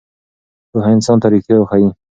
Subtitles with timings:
[0.71, 1.89] پوهه انسان ته ریښتیا ښیي.